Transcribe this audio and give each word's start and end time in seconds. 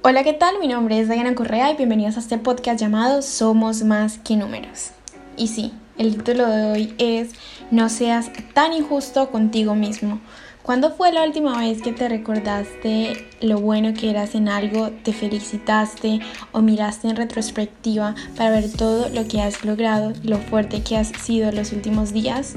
Hola, 0.00 0.22
¿qué 0.22 0.32
tal? 0.32 0.60
Mi 0.60 0.68
nombre 0.68 1.00
es 1.00 1.08
Diana 1.08 1.34
Correa 1.34 1.72
y 1.72 1.76
bienvenidos 1.76 2.16
a 2.16 2.20
este 2.20 2.38
podcast 2.38 2.80
llamado 2.80 3.20
Somos 3.20 3.82
más 3.82 4.18
que 4.18 4.36
números. 4.36 4.92
Y 5.36 5.48
sí, 5.48 5.72
el 5.98 6.16
título 6.16 6.46
de 6.46 6.70
hoy 6.70 6.94
es 6.98 7.32
No 7.72 7.88
seas 7.88 8.30
tan 8.54 8.72
injusto 8.72 9.28
contigo 9.32 9.74
mismo. 9.74 10.20
¿Cuándo 10.62 10.92
fue 10.92 11.10
la 11.12 11.24
última 11.24 11.58
vez 11.58 11.82
que 11.82 11.90
te 11.90 12.08
recordaste 12.08 13.26
lo 13.40 13.58
bueno 13.58 13.92
que 13.92 14.08
eras 14.08 14.36
en 14.36 14.48
algo, 14.48 14.90
te 15.02 15.12
felicitaste 15.12 16.20
o 16.52 16.60
miraste 16.62 17.08
en 17.08 17.16
retrospectiva 17.16 18.14
para 18.36 18.50
ver 18.50 18.70
todo 18.70 19.08
lo 19.08 19.26
que 19.26 19.42
has 19.42 19.64
logrado, 19.64 20.12
lo 20.22 20.38
fuerte 20.38 20.84
que 20.84 20.96
has 20.96 21.08
sido 21.08 21.50
los 21.50 21.72
últimos 21.72 22.12
días? 22.12 22.54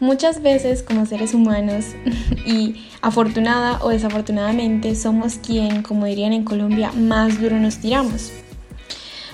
Muchas 0.00 0.42
veces 0.42 0.82
como 0.82 1.06
seres 1.06 1.34
humanos 1.34 1.86
y 2.46 2.84
afortunada 3.00 3.78
o 3.82 3.90
desafortunadamente 3.90 4.94
somos 4.96 5.36
quien, 5.36 5.82
como 5.82 6.06
dirían 6.06 6.32
en 6.32 6.44
Colombia, 6.44 6.90
más 6.92 7.40
duro 7.40 7.58
nos 7.58 7.78
tiramos. 7.78 8.32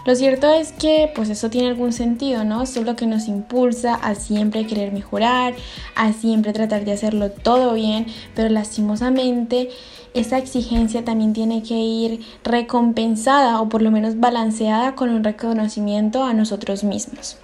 Lo 0.07 0.15
cierto 0.15 0.53
es 0.53 0.73
que 0.73 1.11
pues 1.15 1.29
eso 1.29 1.51
tiene 1.51 1.69
algún 1.69 1.93
sentido, 1.93 2.45
¿no? 2.45 2.63
Esto 2.63 2.81
es 2.81 2.87
lo 2.87 2.97
que 2.97 3.07
nos 3.07 3.29
impulsa 3.29 3.95
a 3.95 4.15
siempre 4.15 4.67
querer 4.67 4.93
mejorar, 4.93 5.55
a 5.95 6.13
siempre 6.13 6.53
tratar 6.53 6.85
de 6.85 6.93
hacerlo 6.93 7.31
todo 7.31 7.75
bien, 7.75 8.07
pero 8.35 8.49
lastimosamente 8.49 9.69
esa 10.15 10.39
exigencia 10.39 11.05
también 11.05 11.33
tiene 11.33 11.63
que 11.63 11.75
ir 11.75 12.21
recompensada 12.45 13.61
o 13.61 13.69
por 13.69 13.83
lo 13.83 13.91
menos 13.91 14.19
balanceada 14.19 14.95
con 14.95 15.11
un 15.11 15.23
reconocimiento 15.23 16.25
a 16.25 16.33
nosotros 16.33 16.83
mismos. 16.83 17.37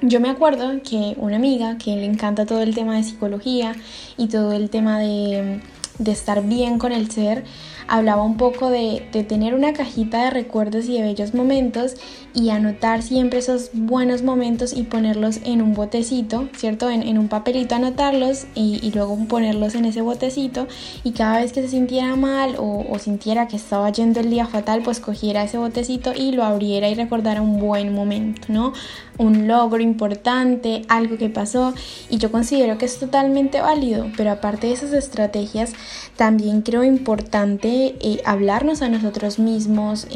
Yo 0.00 0.20
me 0.20 0.30
acuerdo 0.30 0.80
que 0.88 1.14
una 1.16 1.36
amiga 1.36 1.76
que 1.76 1.96
le 1.96 2.04
encanta 2.04 2.46
todo 2.46 2.62
el 2.62 2.72
tema 2.72 2.94
de 2.94 3.02
psicología 3.02 3.74
y 4.16 4.28
todo 4.28 4.52
el 4.52 4.70
tema 4.70 5.00
de, 5.00 5.60
estar 6.06 6.44
bien 6.44 6.78
con 6.78 6.92
el 6.92 7.10
ser, 7.10 7.44
hablaba 7.88 8.22
un 8.22 8.36
poco 8.36 8.70
de, 8.70 9.02
tener 9.28 9.54
una 9.54 9.72
cajita 9.72 10.24
de 10.24 10.30
recuerdos 10.30 10.86
y 10.86 10.92
de 10.92 11.02
bellos 11.02 11.34
momentos 11.34 11.96
y 12.34 12.50
anotar 12.50 13.02
siempre 13.02 13.40
esos 13.40 13.70
buenos 13.72 14.22
momentos 14.22 14.72
y 14.74 14.82
ponerlos 14.82 15.40
en 15.44 15.62
un 15.62 15.74
botecito, 15.74 16.48
¿cierto? 16.54 16.90
En, 16.90 17.18
un 17.18 17.28
papelito 17.28 17.74
anotarlos 17.74 18.46
y, 18.54 18.92
luego 18.94 19.16
ponerlos 19.26 19.74
en 19.74 19.86
ese 19.86 20.02
botecito 20.02 20.68
y 21.02 21.12
cada 21.12 21.40
vez 21.40 21.52
que 21.52 21.62
se 21.62 21.68
sintiera 21.68 22.14
mal 22.14 22.56
o, 22.58 22.84
o 22.88 22.98
sintiera 22.98 23.48
que 23.48 23.56
estaba 23.56 23.90
yendo 23.90 24.20
el 24.20 24.30
día 24.30 24.46
fatal, 24.46 24.82
pues 24.84 25.00
cogiera 25.00 25.42
ese 25.42 25.58
botecito 25.58 26.12
y 26.14 26.32
lo 26.32 26.44
abriera 26.44 26.88
y 26.88 26.94
recordara 26.94 27.40
un 27.40 27.58
buen 27.58 27.94
momento, 27.94 28.48
¿no? 28.48 28.72
Un 29.16 29.48
logro 29.48 29.82
importante, 29.82 30.82
algo 30.88 31.16
que 31.16 31.28
pasó 31.28 31.74
y 32.08 32.18
yo 32.18 32.30
considero 32.30 32.78
que 32.78 32.84
es 32.84 32.98
totalmente 32.98 33.60
válido, 33.60 34.06
pero 34.16 34.30
aparte 34.30 34.68
de 34.68 34.74
esas 34.74 34.92
estrategias, 34.92 35.72
también 36.16 36.62
creo 36.62 36.84
importante 36.84 37.77
hablarnos 38.24 38.82
a 38.82 38.88
nosotros 38.88 39.38
mismos, 39.38 40.06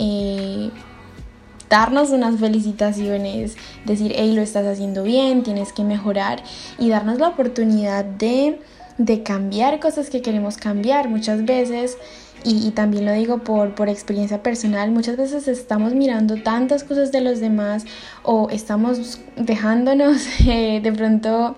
darnos 1.73 2.11
unas 2.11 2.39
felicitaciones, 2.39 3.57
decir, 3.87 4.13
hey, 4.15 4.35
lo 4.35 4.43
estás 4.43 4.67
haciendo 4.67 5.03
bien, 5.03 5.43
tienes 5.43 5.73
que 5.73 5.85
mejorar 5.85 6.43
y 6.79 6.91
darnos 6.91 7.19
la 7.19 7.29
oportunidad 7.29 8.05
de, 8.05 8.61
cambiar 9.25 9.81
cosas 9.81 10.11
que 10.11 10.21
queremos 10.21 10.59
cambiar 10.59 11.09
muchas 11.09 11.47
veces. 11.47 11.97
Y, 12.45 12.73
también 12.73 13.07
lo 13.07 13.13
digo 13.13 13.39
por, 13.39 13.75
por 13.75 13.89
experiencia 13.89 14.43
personal, 14.43 14.91
muchas 14.91 15.17
veces 15.17 15.49
estamos 15.49 15.95
mirando 15.95 16.43
tantas 16.43 16.85
cosas 16.85 17.11
de 17.11 17.23
los 17.23 17.41
demás 17.41 17.87
o 18.23 18.51
estamos 18.51 19.21
dejándonos 19.37 20.27
eh, 20.47 20.81
de 20.83 20.93
pronto 20.93 21.57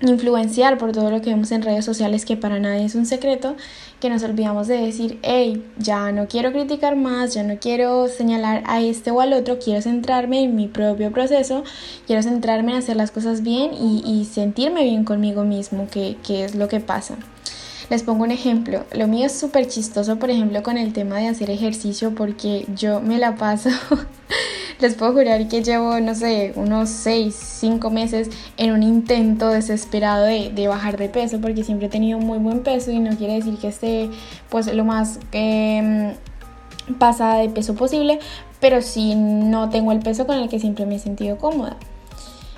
influenciar 0.00 0.76
por 0.76 0.92
todo 0.92 1.10
lo 1.10 1.22
que 1.22 1.30
vemos 1.30 1.50
en 1.52 1.62
redes 1.62 1.84
sociales 1.84 2.24
que 2.24 2.36
para 2.36 2.58
nadie 2.58 2.84
es 2.84 2.94
un 2.94 3.06
secreto, 3.06 3.56
que 4.00 4.10
nos 4.10 4.22
olvidamos 4.22 4.66
de 4.66 4.76
decir, 4.78 5.18
hey, 5.22 5.64
ya 5.78 6.12
no 6.12 6.28
quiero 6.28 6.52
criticar 6.52 6.96
más, 6.96 7.34
ya 7.34 7.42
no 7.42 7.58
quiero 7.58 8.08
señalar 8.08 8.62
a 8.66 8.80
este 8.80 9.10
o 9.10 9.20
al 9.20 9.32
otro, 9.32 9.58
quiero 9.58 9.80
centrarme 9.80 10.42
en 10.42 10.54
mi 10.54 10.68
propio 10.68 11.10
proceso, 11.12 11.64
quiero 12.06 12.22
centrarme 12.22 12.72
en 12.72 12.78
hacer 12.78 12.96
las 12.96 13.10
cosas 13.10 13.42
bien 13.42 13.72
y, 13.72 14.24
sentirme 14.26 14.84
bien 14.84 15.04
conmigo 15.04 15.44
mismo, 15.44 15.88
que, 15.90 16.16
que 16.26 16.44
es 16.44 16.54
lo 16.54 16.68
que 16.68 16.80
pasa. 16.80 17.16
Les 17.88 18.02
pongo 18.02 18.24
un 18.24 18.32
ejemplo. 18.32 18.84
Lo 18.92 19.06
mío 19.06 19.26
es 19.26 19.38
súper 19.38 19.68
chistoso, 19.68 20.18
por 20.18 20.30
ejemplo, 20.30 20.62
con 20.64 20.76
el 20.76 20.92
tema 20.92 21.18
de 21.18 21.28
hacer 21.28 21.50
ejercicio, 21.50 22.14
porque 22.14 22.66
yo 22.74 23.00
me 23.00 23.18
la 23.18 23.36
paso 23.36 23.70
les 24.80 24.94
puedo 24.94 25.12
jurar 25.12 25.48
que 25.48 25.62
llevo, 25.62 26.00
no 26.00 26.14
sé, 26.14 26.52
unos 26.56 26.90
6, 26.90 27.34
5 27.34 27.90
meses 27.90 28.30
en 28.56 28.72
un 28.72 28.82
intento 28.82 29.48
desesperado 29.48 30.24
de, 30.24 30.68
bajar 30.68 30.96
de 30.96 31.08
peso 31.08 31.40
porque 31.40 31.64
siempre 31.64 31.86
he 31.86 31.90
tenido 31.90 32.18
muy 32.18 32.38
buen 32.38 32.60
peso 32.60 32.90
y 32.90 32.98
no 32.98 33.16
quiere 33.16 33.34
decir 33.34 33.56
que 33.58 33.68
esté 33.68 34.10
pues 34.50 34.72
lo 34.72 34.84
más 34.84 35.20
em, 35.32 36.14
pasada 36.98 37.36
de 37.38 37.48
peso 37.48 37.74
posible, 37.74 38.18
pero 38.60 38.82
sí 38.82 39.14
no 39.14 39.70
tengo 39.70 39.92
el 39.92 40.00
peso 40.00 40.26
con 40.26 40.38
el 40.38 40.48
que 40.48 40.60
siempre 40.60 40.86
me 40.86 40.96
he 40.96 40.98
sentido 40.98 41.38
cómoda. 41.38 41.76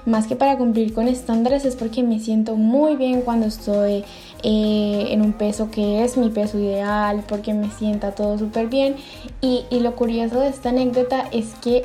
Más 0.06 0.26
que 0.26 0.36
para 0.36 0.56
cumplir 0.56 0.94
con 0.94 1.06
estándares 1.06 1.66
es 1.66 1.76
porque 1.76 2.02
me 2.02 2.18
siento 2.18 2.56
muy 2.56 2.96
bien 2.96 3.20
cuando 3.20 3.46
estoy 3.46 4.04
eh, 4.42 5.08
en 5.10 5.20
un 5.20 5.34
peso 5.34 5.70
que 5.70 6.02
es 6.02 6.16
mi 6.16 6.30
peso 6.30 6.58
ideal, 6.58 7.24
porque 7.28 7.52
me 7.52 7.70
sienta 7.70 8.12
todo 8.12 8.38
súper 8.38 8.68
bien. 8.68 8.96
Y, 9.42 9.64
y 9.68 9.80
lo 9.80 9.96
curioso 9.96 10.40
de 10.40 10.48
esta 10.48 10.70
anécdota 10.70 11.28
es 11.30 11.48
que 11.60 11.84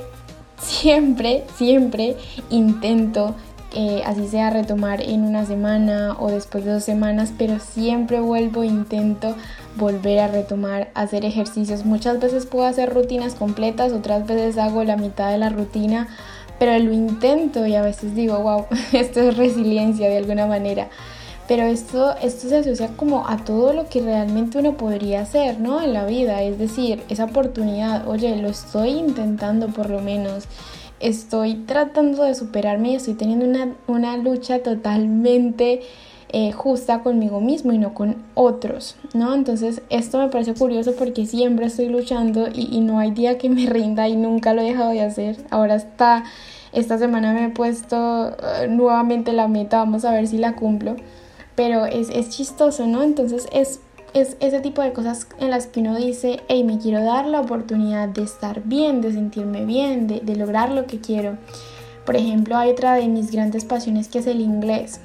siempre, 0.63 1.44
siempre 1.56 2.18
intento, 2.50 3.35
eh, 3.75 4.01
así 4.06 4.28
sea 4.28 4.50
retomar 4.50 5.01
en 5.01 5.24
una 5.24 5.46
semana 5.46 6.16
o 6.19 6.29
después 6.29 6.66
de 6.66 6.74
dos 6.74 6.84
semanas, 6.84 7.34
pero 7.38 7.59
siempre 7.59 8.19
vuelvo, 8.19 8.63
intento 8.63 9.35
volver 9.75 10.19
a 10.19 10.28
retomar, 10.28 10.90
hacer 10.94 11.25
ejercicios. 11.25 11.85
Muchas 11.85 12.19
veces 12.19 12.46
puedo 12.46 12.66
hacer 12.66 12.94
rutinas 12.94 13.35
completas, 13.35 13.91
otras 13.91 14.25
veces 14.28 14.57
hago 14.57 14.84
la 14.84 14.97
mitad 14.97 15.31
de 15.31 15.38
la 15.38 15.50
rutina, 15.50 16.07
pero 16.59 16.78
lo 16.78 16.94
intento 16.94 17.66
y 17.66 17.75
a 17.75 17.81
veces 17.81 18.16
digo, 18.16 18.40
wow, 18.40 18.66
esto 18.94 19.22
es 19.22 19.38
resiliencia 19.38 20.09
de 20.09 20.18
alguna 20.18 20.46
manera. 20.47 20.90
Pero 21.47 21.63
esto, 21.63 22.15
esto 22.21 22.47
se 22.47 22.57
asocia 22.57 22.89
como 22.95 23.27
a 23.27 23.37
todo 23.37 23.73
lo 23.73 23.89
que 23.89 24.01
realmente 24.01 24.59
uno 24.59 24.77
podría 24.77 25.21
hacer, 25.21 25.59
¿no? 25.59 25.81
En 25.81 25.93
la 25.93 26.05
vida, 26.05 26.41
es 26.41 26.57
decir, 26.57 27.03
esa 27.09 27.25
oportunidad, 27.25 28.07
oye, 28.07 28.35
lo 28.37 28.47
estoy 28.47 28.91
intentando 28.91 29.67
por 29.67 29.89
lo 29.89 29.99
menos, 30.01 30.45
estoy 31.01 31.55
tratando 31.55 32.23
de 32.23 32.33
superarme 32.33 32.91
y 32.91 32.95
estoy 32.95 33.15
teniendo 33.15 33.45
una, 33.87 34.15
lucha 34.17 34.59
totalmente 34.59 35.81
eh, 36.29 36.53
justa 36.53 37.03
conmigo 37.03 37.41
mismo 37.41 37.73
y 37.73 37.77
no 37.77 37.93
con 37.93 38.15
otros, 38.35 38.95
¿no? 39.13 39.35
Entonces 39.35 39.81
esto 39.89 40.19
me 40.19 40.29
parece 40.29 40.53
curioso 40.53 40.93
porque 40.97 41.25
siempre 41.25 41.65
estoy 41.65 41.89
luchando 41.89 42.47
y, 42.47 42.69
y 42.71 42.79
no 42.79 42.99
hay 42.99 43.11
día 43.11 43.37
que 43.37 43.49
me 43.49 43.65
rinda 43.65 44.07
y 44.07 44.15
nunca 44.15 44.53
lo 44.53 44.61
he 44.61 44.65
dejado 44.65 44.91
de 44.91 45.01
hacer. 45.01 45.35
Ahora 45.49 45.75
está, 45.75 46.23
esta 46.71 46.97
semana 46.97 47.33
me 47.33 47.45
he 47.45 47.49
puesto 47.49 48.29
eh, 48.29 48.67
nuevamente 48.69 49.33
la 49.33 49.49
meta, 49.49 49.79
vamos 49.79 50.05
a 50.05 50.11
ver 50.13 50.25
si 50.27 50.37
la 50.37 50.55
cumplo 50.55 50.95
pero 51.56 51.86
es, 51.86 52.30
chistoso, 52.30 52.88
¿no? 52.88 53.03
Entonces 53.03 53.47
es, 53.52 53.80
es 54.14 54.38
ese 54.40 54.59
tipo 54.59 54.81
de 54.81 54.94
cosas 54.94 55.28
en 55.40 55.50
las 55.50 55.68
que 55.68 55.81
uno 55.81 55.96
dice, 55.96 56.41
hey, 56.47 56.64
me 56.64 56.80
quiero 56.80 57.03
dar 57.03 57.25
la 57.25 57.41
oportunidad 57.41 58.09
de 58.09 58.24
estar 58.24 58.64
bien, 58.64 59.02
de 59.02 59.14
sentirme 59.14 59.66
bien, 59.66 60.08
de, 60.08 60.19
de 60.22 60.36
lograr 60.36 60.72
lo 60.72 60.86
que 60.88 61.00
quiero. 61.00 61.38
Por 62.06 62.16
ejemplo, 62.16 62.58
hay 62.58 62.72
otra 62.72 62.96
de 62.96 63.08
mis 63.08 63.31
grandes 63.31 63.66
pasiones 63.66 64.08
que 64.08 64.19
es 64.19 64.28
el 64.28 64.41
inglés. 64.41 65.00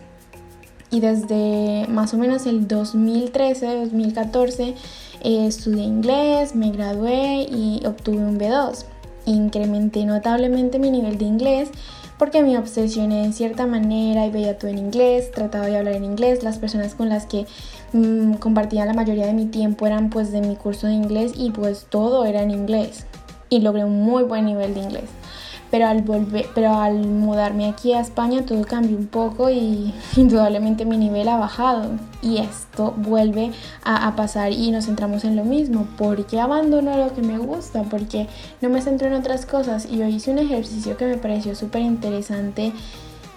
Y 0.90 1.00
desde 1.00 1.86
más 1.88 2.14
o 2.14 2.18
menos 2.18 2.46
el 2.46 2.66
2013, 2.66 3.66
2014, 3.76 4.74
eh, 5.22 5.46
estudié 5.46 5.84
inglés, 5.84 6.54
me 6.54 6.70
gradué 6.70 7.46
y 7.50 7.82
obtuve 7.86 8.18
un 8.18 8.38
B2. 8.38 8.84
Incrementé 9.26 10.06
notablemente 10.06 10.78
mi 10.78 10.90
nivel 10.90 11.18
de 11.18 11.26
inglés 11.26 11.70
porque 12.18 12.42
me 12.42 12.58
obsesioné 12.58 13.24
en 13.24 13.32
cierta 13.32 13.66
manera 13.66 14.26
y 14.26 14.30
veía 14.30 14.58
todo 14.58 14.70
en 14.70 14.78
inglés, 14.78 15.30
trataba 15.30 15.66
de 15.66 15.78
hablar 15.78 15.94
en 15.94 16.04
inglés, 16.04 16.42
las 16.42 16.58
personas 16.58 16.94
con 16.94 17.08
las 17.08 17.26
que 17.26 17.46
mm, 17.92 18.34
compartía 18.34 18.84
la 18.84 18.94
mayoría 18.94 19.26
de 19.26 19.32
mi 19.32 19.46
tiempo 19.46 19.86
eran 19.86 20.10
pues 20.10 20.32
de 20.32 20.40
mi 20.40 20.56
curso 20.56 20.86
de 20.86 20.94
inglés 20.94 21.32
y 21.36 21.50
pues 21.50 21.86
todo 21.88 22.24
era 22.24 22.42
en 22.42 22.50
inglés. 22.50 23.06
Y 23.50 23.60
logré 23.60 23.84
un 23.84 24.02
muy 24.02 24.24
buen 24.24 24.44
nivel 24.44 24.74
de 24.74 24.80
inglés 24.80 25.10
pero 25.70 25.86
al 25.86 26.02
volver, 26.02 26.46
pero 26.54 26.74
al 26.74 27.06
mudarme 27.06 27.68
aquí 27.68 27.92
a 27.92 28.00
España 28.00 28.44
todo 28.44 28.64
cambió 28.64 28.96
un 28.96 29.06
poco 29.06 29.50
y 29.50 29.92
indudablemente 30.16 30.84
mi 30.84 30.96
nivel 30.96 31.28
ha 31.28 31.36
bajado. 31.36 31.90
Y 32.20 32.38
esto 32.38 32.94
vuelve 32.96 33.52
a, 33.84 34.14
pasar 34.16 34.52
y 34.52 34.70
nos 34.70 34.86
centramos 34.86 35.24
en 35.24 35.36
lo 35.36 35.44
mismo, 35.44 35.86
porque 35.96 36.40
abandono 36.40 36.96
lo 36.96 37.14
que 37.14 37.22
me 37.22 37.38
gusta, 37.38 37.84
porque 37.84 38.26
no 38.60 38.68
me 38.68 38.82
centro 38.82 39.06
en 39.06 39.14
otras 39.14 39.46
cosas 39.46 39.86
y 39.88 39.98
yo 39.98 40.06
hice 40.06 40.30
un 40.30 40.38
ejercicio 40.38 40.96
que 40.96 41.06
me 41.06 41.16
pareció 41.16 41.54
súper 41.54 41.82
interesante 41.82 42.72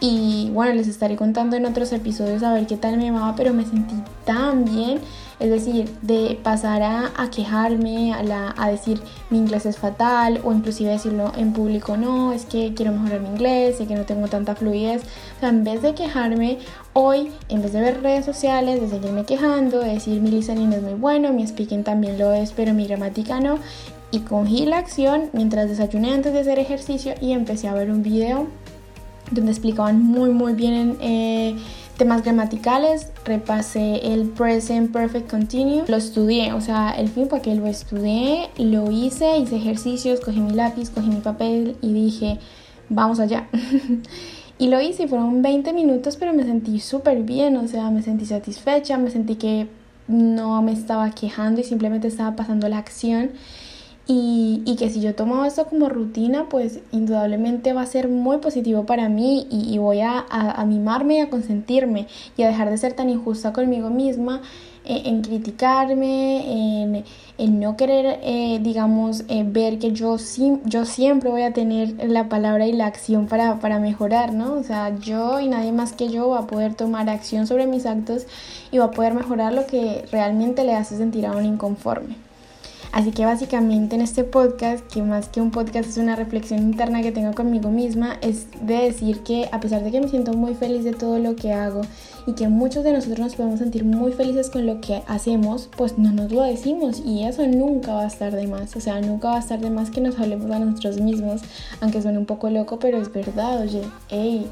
Y 0.04 0.50
bueno, 0.52 0.74
les 0.74 0.88
estaré 0.88 1.16
contando 1.16 1.56
en 1.56 1.66
otros 1.68 1.94
episodios 1.94 2.42
a 2.42 2.52
ver 2.52 2.66
qué 2.66 2.76
tal 2.76 2.98
me 2.98 3.12
va, 3.12 3.36
pero 3.38 3.54
me 3.54 3.64
sentí 3.64 3.94
tan 4.26 4.66
bien. 4.66 5.00
Es 5.40 5.52
decir, 5.52 5.92
de 6.02 6.40
pasar 6.42 6.82
a, 6.82 7.30
quejarme, 7.30 8.12
a, 8.12 8.24
la, 8.24 8.54
a 8.58 8.70
decir 8.70 9.00
mi 9.30 9.38
inglés 9.38 9.68
es 9.68 9.78
fatal 9.78 10.42
o 10.44 10.54
inclusive 10.54 10.90
decirlo 10.90 11.32
en 11.38 11.54
público, 11.54 11.98
no, 11.98 12.34
es 12.34 12.46
que 12.46 12.74
quiero 12.74 12.92
mejorar 12.92 13.22
mi 13.22 13.30
inglés, 13.30 13.78
sé 13.78 13.86
que 13.86 13.94
no 13.94 14.06
tengo 14.06 14.28
tanta 14.28 14.56
fluidez. 14.56 15.04
O 15.38 15.40
sea, 15.40 15.50
en 15.50 15.64
vez 15.64 15.84
de 15.84 15.94
quejarme, 15.94 16.58
hoy, 16.94 17.32
en 17.50 17.62
vez 17.62 17.72
de 17.74 17.82
ver 17.82 18.02
redes 18.02 18.26
sociales, 18.26 18.82
de 18.82 18.90
seguirme 18.90 19.24
quejando, 19.26 19.82
de 19.82 19.94
decir 19.94 20.20
mi 20.20 20.32
listening 20.32 20.74
es 20.74 20.82
muy 20.82 20.96
bueno, 20.96 21.32
mi 21.32 21.46
speaking 21.46 21.84
también 21.84 22.18
lo 22.18 22.34
es, 22.34 22.54
pero 22.54 22.74
mi 22.74 22.88
gramática 22.88 23.40
no, 23.40 23.60
y 24.10 24.20
cogí 24.22 24.66
la 24.66 24.80
acción 24.80 25.30
mientras 25.34 25.70
desayuné 25.70 26.12
antes 26.12 26.34
de 26.34 26.40
hacer 26.40 26.58
ejercicio 26.58 27.14
y 27.22 27.34
empecé 27.34 27.68
a 27.68 27.74
ver 27.76 27.92
un 27.92 28.02
video 28.02 28.48
donde 29.32 29.52
explicaban 29.52 30.02
muy 30.02 30.30
muy 30.30 30.54
bien 30.54 30.98
eh, 31.02 31.56
temas 31.98 32.24
gramaticales, 32.24 33.12
repasé 33.26 34.14
el 34.14 34.30
present 34.30 34.92
perfect 34.92 35.30
continuous, 35.30 35.88
lo 35.88 35.98
estudié, 35.98 36.52
o 36.54 36.60
sea, 36.60 36.92
el 36.92 37.10
fin 37.10 37.30
fue 37.30 37.42
que 37.42 37.54
lo 37.54 37.68
estudié, 37.68 38.50
lo 38.58 38.90
hice, 38.90 39.38
hice 39.38 39.58
ejercicios, 39.58 40.20
cogí 40.20 40.40
mi 40.40 40.54
lápiz, 40.54 40.90
cogí 40.90 41.10
mi 41.10 41.22
papel 41.22 41.76
y 41.82 41.94
dije, 41.94 42.40
vamos 42.90 43.20
allá. 43.20 43.48
y 44.58 44.68
lo 44.68 44.82
hice, 44.82 45.08
fueron 45.08 45.44
20 45.44 45.74
minutos, 45.74 46.18
pero 46.18 46.34
me 46.34 46.44
sentí 46.44 46.80
súper 46.80 47.22
bien, 47.22 47.56
o 47.58 47.68
sea, 47.68 47.92
me 47.92 48.02
sentí 48.02 48.26
satisfecha, 48.26 48.98
me 48.98 49.12
sentí 49.12 49.36
que 49.36 49.68
no 50.08 50.62
me 50.64 50.72
estaba 50.72 51.12
quejando 51.12 51.62
y 51.62 51.64
simplemente 51.64 52.08
estaba 52.08 52.36
pasando 52.36 52.68
la 52.68 52.80
acción 52.80 53.30
y, 54.08 54.76
que 54.78 54.90
si 54.90 55.00
yo 55.02 55.16
tomo 55.16 55.46
esto 55.46 55.66
como 55.66 55.88
rutina, 55.90 56.50
pues 56.50 56.80
indudablemente 56.92 57.74
va 57.74 57.84
a 57.84 57.86
ser 57.86 58.10
muy 58.10 58.38
positivo 58.38 58.86
para 58.86 59.10
mí 59.10 59.48
y, 59.50 59.78
voy 59.78 60.02
a, 60.02 60.26
a, 60.30 60.66
mimarme 60.66 61.18
y 61.18 61.20
a 61.20 61.30
consentirme 61.30 62.08
y 62.36 62.44
a 62.44 62.48
dejar 62.48 62.70
de 62.70 62.78
ser 62.78 62.94
tan 62.94 63.10
injusta 63.10 63.54
conmigo 63.54 63.90
misma 63.90 64.42
eh, 64.84 65.04
en, 65.06 65.22
criticarme, 65.22 66.82
en, 66.82 67.06
en, 67.38 67.60
no 67.60 67.78
querer, 67.78 68.20
eh, 68.24 68.60
digamos, 68.62 69.24
eh, 69.28 69.44
ver 69.46 69.78
que 69.78 69.92
yo, 69.92 70.18
yo 70.66 70.86
siempre 70.86 71.30
voy 71.30 71.44
a 71.44 71.54
tener 71.54 72.10
la 72.10 72.28
palabra 72.30 72.66
y 72.66 72.74
la 72.74 72.88
acción 72.88 73.28
para, 73.28 73.60
para 73.60 73.80
mejorar, 73.80 74.34
¿no? 74.34 74.54
O 74.54 74.64
sea, 74.64 74.98
yo 74.98 75.40
y 75.40 75.48
nadie 75.50 75.72
más 75.72 75.94
que 75.94 76.10
yo 76.10 76.30
va 76.30 76.40
a 76.40 76.48
poder 76.48 76.74
tomar 76.74 77.10
acción 77.10 77.46
sobre 77.46 77.68
mis 77.68 77.86
actos 77.86 78.26
y 78.72 78.80
va 78.80 78.86
a 78.86 78.92
poder 78.92 79.14
mejorar 79.14 79.54
lo 79.54 79.68
que 79.68 80.04
realmente 80.12 80.64
le 80.64 80.74
hace 80.76 80.98
sentir 80.98 81.28
a 81.28 81.34
un 81.34 81.46
inconforme. 81.46 82.31
Así 82.92 83.12
que 83.12 83.26
básicamente 83.26 83.96
en 83.96 84.02
este 84.02 84.26
podcast, 84.26 84.86
que 84.88 85.02
más 85.02 85.30
que 85.30 85.40
un 85.40 85.52
podcast 85.52 85.90
es 85.90 85.98
una 85.98 86.18
reflexión 86.18 86.60
interna 86.60 87.02
que 87.02 87.14
tengo 87.14 87.34
conmigo 87.34 87.70
misma, 87.70 88.18
es 88.22 88.48
de 88.62 88.76
decir 88.76 89.22
que 89.22 89.48
a 89.54 89.62
pesar 89.62 89.82
de 89.84 89.92
que 89.92 90.02
me 90.02 90.10
siento 90.10 90.34
muy 90.34 90.56
feliz 90.56 90.84
de 90.84 90.92
todo 90.92 91.18
lo 91.18 91.38
que 91.38 91.54
hago 91.54 91.82
y 92.28 92.34
que 92.34 92.50
muchos 92.50 92.84
de 92.84 92.92
nosotros 92.92 93.20
nos 93.20 93.36
podemos 93.36 93.60
sentir 93.60 93.86
muy 93.86 94.12
felices 94.12 94.50
con 94.50 94.66
lo 94.66 94.82
que 94.82 95.04
hacemos, 95.08 95.70
pues 95.78 95.98
no 95.98 96.12
nos 96.12 96.34
lo 96.34 96.44
decimos 96.44 97.02
y 97.06 97.24
eso 97.24 97.48
nunca 97.48 97.94
va 97.94 98.04
a 98.04 98.08
estar 98.08 98.36
de 98.36 98.48
más. 98.48 98.76
O 98.76 98.82
sea, 98.82 99.00
nunca 99.00 99.30
va 99.30 99.38
a 99.38 99.40
estar 99.40 99.60
de 99.60 99.70
más 99.70 99.90
que 99.90 100.02
nos 100.02 100.20
hablemos 100.20 100.52
a 100.52 100.60
nosotros 100.60 101.00
mismos, 101.00 101.42
aunque 101.80 102.02
suene 102.02 102.18
un 102.18 102.26
poco 102.26 102.50
loco, 102.50 102.78
pero 102.78 102.98
es 102.98 103.12
verdad, 103.12 103.62
oye, 103.62 103.84
hey 104.10 104.50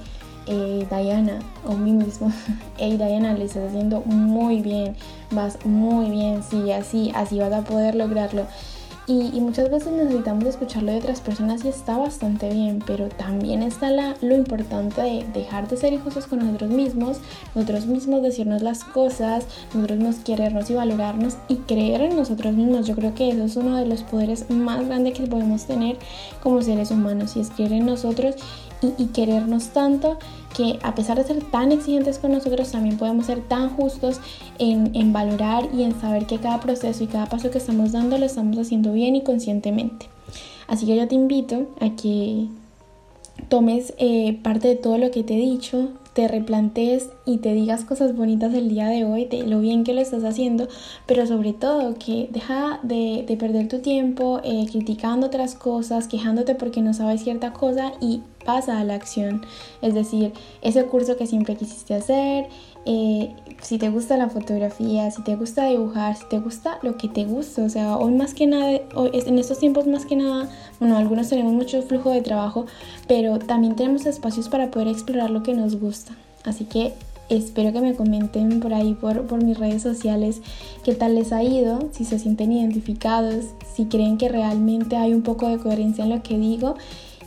eh, 0.50 0.88
Diana 0.90 1.40
o 1.66 1.74
mí 1.74 1.92
mismo, 1.92 2.32
hey 2.78 2.98
Diana, 2.98 3.34
le 3.34 3.46
estás 3.46 3.70
haciendo 3.70 4.02
muy 4.02 4.62
bien, 4.62 4.96
vas 5.32 5.64
muy 5.66 6.10
bien, 6.10 6.44
sí, 6.44 6.72
así, 6.72 7.12
así 7.16 7.40
vas 7.40 7.54
a 7.54 7.62
poder 7.62 7.96
lograrlo. 7.96 8.46
Y, 9.12 9.42
muchas 9.42 9.72
veces 9.72 9.92
necesitamos 9.92 10.46
escucharlo 10.46 10.92
de 10.92 11.00
otras 11.00 11.20
personas 11.20 11.66
y 11.66 11.68
está 11.70 11.98
bastante 11.98 12.48
bien, 12.54 12.80
pero 12.86 13.10
también 13.10 13.64
está 13.64 13.90
la, 13.90 14.16
lo 14.22 14.36
importante 14.36 15.02
de 15.02 15.26
dejar 15.34 15.68
de 15.68 15.78
ser 15.78 15.94
injustos 15.94 16.28
con 16.28 16.38
nosotros 16.38 16.70
mismos, 16.70 17.18
nosotros 17.56 17.88
mismos 17.88 18.22
decirnos 18.22 18.62
las 18.62 18.84
cosas, 18.84 19.48
nosotros 19.74 19.98
mismos 19.98 20.18
querernos 20.18 20.70
y 20.70 20.76
valorarnos 20.76 21.38
y 21.48 21.56
creer 21.56 22.02
en 22.02 22.18
nosotros 22.18 22.54
mismos. 22.54 22.86
Yo 22.86 22.96
creo 22.96 23.16
que 23.16 23.30
eso 23.30 23.46
es 23.46 23.56
uno 23.56 23.78
de 23.78 23.88
los 23.88 24.04
poderes 24.04 24.48
más 24.52 24.86
grandes 24.86 25.18
que 25.18 25.26
podemos 25.26 25.66
tener 25.66 25.98
como 26.44 26.62
seres 26.62 26.92
humanos 26.92 27.36
y 27.36 27.40
es 27.40 27.50
creer 27.50 27.74
en 27.74 27.88
nosotros 27.88 28.36
y, 28.82 29.06
querernos 29.08 29.70
tanto 29.70 30.18
que 30.56 30.80
a 30.84 30.96
pesar 30.96 31.18
de 31.18 31.24
ser 31.24 31.44
tan 31.44 31.72
exigentes 31.72 32.20
con 32.20 32.32
nosotros, 32.32 32.72
también 32.72 32.98
podemos 32.98 33.26
ser 33.26 33.42
tan 33.42 33.70
justos 33.70 34.20
en, 34.58 34.96
en, 34.96 35.14
valorar 35.14 35.70
y 35.74 35.84
en 35.84 36.00
saber 36.00 36.26
que 36.26 36.40
cada 36.40 36.60
proceso 36.60 37.04
y 37.04 37.08
cada 37.08 37.28
paso 37.28 37.52
que 37.52 37.58
estamos 37.58 37.92
dando 37.92 38.18
lo 38.18 38.26
estamos 38.26 38.58
haciendo 38.58 38.94
bien 38.94 39.16
y 39.16 39.22
conscientemente. 39.22 40.08
Así 40.68 40.86
que 40.86 40.96
yo 40.96 41.08
te 41.08 41.16
invito 41.16 41.68
a 41.82 41.90
que 41.96 42.48
tomes 43.48 43.94
eh, 43.98 44.38
parte 44.44 44.68
de 44.68 44.76
todo 44.76 44.98
lo 44.98 45.12
que 45.12 45.24
te 45.24 45.36
he 45.36 45.38
dicho, 45.38 45.90
te 46.14 46.28
replantees 46.28 47.10
y 47.26 47.38
te 47.38 47.54
digas 47.54 47.86
cosas 47.86 48.16
bonitas 48.16 48.54
el 48.54 48.70
día 48.70 48.88
de 48.88 49.06
hoy, 49.06 49.26
de 49.26 49.44
lo 49.44 49.62
bien 49.62 49.84
que 49.84 49.94
lo 49.94 50.02
estás 50.02 50.24
haciendo, 50.24 50.68
pero 51.06 51.26
sobre 51.26 51.54
todo 51.54 51.96
que 51.96 52.30
deja 52.32 52.80
de, 52.84 53.26
perder 53.40 53.68
tu 53.68 53.80
tiempo 53.80 54.42
eh, 54.44 54.66
criticando 54.70 55.28
otras 55.28 55.56
cosas, 55.56 56.08
quejándote 56.08 56.56
porque 56.56 56.82
no 56.82 56.94
sabes 56.94 57.24
cierta 57.24 57.54
cosa 57.54 57.94
y 58.02 58.22
pasa 58.46 58.80
a 58.80 58.84
la 58.84 58.96
acción. 58.96 59.46
Es 59.82 59.94
decir, 59.94 60.34
ese 60.62 60.86
curso 60.86 61.18
que 61.18 61.28
siempre 61.28 61.56
quisiste 61.56 61.94
hacer, 61.96 62.48
eh, 62.86 63.36
si 63.62 63.78
te 63.78 63.90
gusta 63.90 64.18
la 64.18 64.30
fotografía, 64.30 65.12
si 65.12 65.22
te 65.24 65.36
gusta 65.36 65.66
dibujar, 65.66 66.16
si 66.16 66.26
te 66.30 66.40
gusta 66.40 66.80
lo 66.82 66.98
que 66.98 67.08
te 67.08 67.26
gusta, 67.26 67.64
o 67.64 67.70
sea, 67.70 67.98
hoy 67.98 68.14
más 68.14 68.34
que 68.34 68.48
nada, 68.48 68.72
en 68.72 69.38
estos 69.38 69.60
tiempos 69.60 69.86
más 69.86 70.06
que 70.06 70.16
nada, 70.16 70.50
bueno, 70.80 70.98
algunos 70.98 71.30
tenemos 71.30 71.54
mucho 71.54 71.82
flujo 71.82 72.12
de 72.12 72.22
trabajo, 72.22 72.66
pero 73.08 73.38
también 73.38 73.76
tenemos 73.76 74.06
espacios 74.06 74.50
para 74.50 74.72
poder 74.72 74.88
explorar 74.88 75.30
lo 75.30 75.44
que 75.44 75.54
nos 75.54 75.80
gusta. 75.80 76.14
Así 76.46 76.66
que 76.66 76.94
espero 77.28 77.74
que 77.74 77.82
me 77.82 77.96
comenten 77.96 78.60
por 78.60 78.74
ahí, 78.74 78.94
por, 78.94 79.28
por 79.28 79.44
mis 79.44 79.60
redes 79.60 79.84
sociales, 79.84 80.42
qué 80.84 80.96
tal 80.96 81.16
les 81.16 81.32
ha 81.32 81.44
ido, 81.44 81.90
si 81.92 82.06
se 82.06 82.18
sienten 82.18 82.52
identificados, 82.52 83.46
si 83.76 83.86
creen 83.86 84.18
que 84.18 84.30
realmente 84.30 84.96
hay 84.96 85.14
un 85.14 85.22
poco 85.22 85.48
de 85.48 85.60
coherencia 85.60 86.06
en 86.06 86.12
lo 86.12 86.24
que 86.24 86.38
digo 86.38 86.76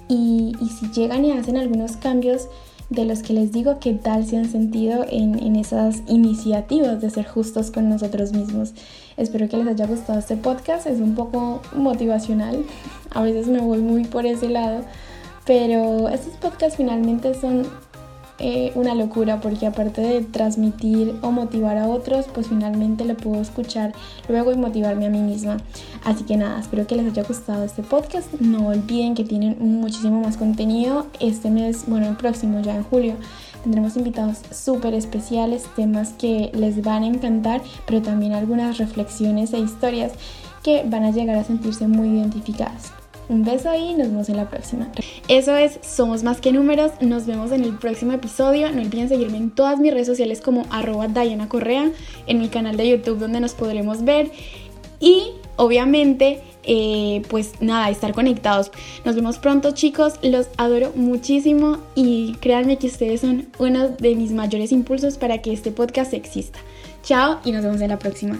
y, 0.09 0.55
si 0.79 0.91
llegan 0.91 1.25
y 1.25 1.33
hacen 1.33 1.57
algunos 1.57 1.97
cambios 1.97 2.49
de 2.91 3.05
los 3.05 3.23
que 3.23 3.33
les 3.33 3.53
digo 3.53 3.79
qué 3.81 3.95
tal 3.95 4.27
se 4.27 4.37
han 4.37 4.51
sentido 4.51 5.07
en, 5.09 5.57
esas 5.57 6.03
iniciativas 6.09 7.01
de 7.01 7.11
ser 7.11 7.27
justos 7.27 7.71
con 7.71 7.89
nosotros 7.89 8.33
mismos. 8.33 8.75
Espero 9.17 9.49
que 9.49 9.57
les 9.57 9.67
haya 9.67 9.87
gustado 9.87 10.19
este 10.19 10.37
podcast, 10.37 10.87
es 10.87 11.01
un 11.01 11.15
poco 11.15 11.63
motivacional, 11.75 12.65
a 13.11 13.23
veces 13.23 13.47
me 13.47 13.61
voy 13.61 13.79
muy 13.79 14.05
por 14.05 14.27
ese 14.27 14.49
lado, 14.49 14.83
pero 15.47 16.09
estos 16.09 16.35
podcasts 16.35 16.77
finalmente 16.77 17.35
son 17.35 17.67
eh, 18.39 18.73
una 18.75 18.95
locura 18.95 19.41
porque 19.41 19.67
aparte 19.67 20.01
de 20.01 20.23
transmitir 20.23 21.15
o 21.23 21.31
motivar 21.31 21.77
a 21.79 21.87
otros, 21.87 22.27
pues 22.33 22.49
finalmente 22.49 23.05
lo 23.05 23.17
puedo 23.17 23.41
escuchar 23.41 23.93
luego 24.29 24.53
y 24.53 24.57
motivarme 24.57 25.07
a 25.07 25.11
mí 25.11 25.21
misma. 25.21 25.59
Así 26.05 26.25
que 26.25 26.37
nada, 26.37 26.59
espero 26.61 26.87
que 26.87 26.97
les 26.97 27.07
haya 27.07 27.23
gustado 27.23 27.65
este 27.65 27.83
podcast. 27.83 28.33
No 28.41 28.69
olviden 28.69 29.15
que 29.15 29.25
tienen 29.25 29.57
muchísimo 29.61 30.21
más 30.21 30.37
contenido 30.37 31.07
este 31.21 31.51
mes, 31.51 31.85
bueno, 31.87 32.09
el 32.09 32.17
próximo 32.17 32.61
ya 32.61 32.75
en 32.75 32.85
julio. 32.85 33.15
Tendremos 33.63 33.97
invitados 33.97 34.39
súper 34.51 34.95
especiales, 34.95 35.67
temas 35.77 36.15
que 36.15 36.51
les 36.53 36.83
van 36.83 37.05
a 37.05 37.07
encantar, 37.07 37.63
pero 37.87 38.03
también 38.03 38.33
algunas 38.33 38.79
reflexiones 38.79 39.53
e 39.53 39.61
historias 39.61 40.13
que 40.65 40.83
van 40.85 41.05
a 41.05 41.11
llegar 41.11 41.37
a 41.37 41.45
sentirse 41.45 41.87
muy 41.87 42.09
identificadas. 42.09 42.93
Un 43.29 43.45
beso 43.45 43.75
y 43.75 43.95
nos 43.95 44.09
vemos 44.09 44.29
en 44.29 44.37
la 44.37 44.49
próxima. 44.51 44.91
Eso 45.29 45.57
es 45.57 45.79
Somos 45.83 46.23
Más 46.23 46.41
que 46.41 46.53
Números. 46.53 46.93
Nos 47.01 47.27
vemos 47.27 47.53
en 47.53 47.65
el 47.65 47.79
próximo 47.79 48.13
episodio. 48.13 48.71
No 48.73 48.83
olviden 48.83 49.09
seguirme 49.09 49.39
en 49.39 49.51
todas 49.51 49.79
mis 49.79 49.93
redes 49.93 50.07
sociales 50.07 50.41
como 50.41 50.67
arroba 50.71 51.09
Diana 51.09 51.49
Correa, 51.49 51.91
en 52.27 52.39
mi 52.39 52.49
canal 52.49 52.77
de 52.77 52.89
YouTube 52.89 53.19
donde 53.19 53.41
nos 53.41 53.55
podremos 53.55 54.05
ver. 54.05 54.31
Y 55.01 55.25
obviamente 55.57 56.43
eh, 56.65 57.23
pues 57.29 57.55
nada, 57.61 57.91
estar 57.91 58.13
conectados. 58.15 58.71
Nos 59.05 59.17
vemos 59.17 59.39
pronto 59.39 59.73
chicos, 59.73 60.15
los 60.23 60.49
adoro 60.57 60.93
muchísimo 60.95 61.79
y 61.95 62.35
créanme 62.41 62.79
que 62.79 62.87
ustedes 62.87 63.21
son 63.21 63.49
uno 63.59 63.89
de 63.89 64.15
mis 64.15 64.33
mayores 64.33 64.73
impulsos 64.73 65.17
para 65.19 65.39
que 65.39 65.53
este 65.53 65.73
podcast 65.73 66.13
exista. 66.15 66.61
Chao 67.03 67.41
y 67.45 67.53
nos 67.53 67.65
vemos 67.65 67.81
en 67.81 67.89
la 67.89 67.99
próxima. 67.99 68.39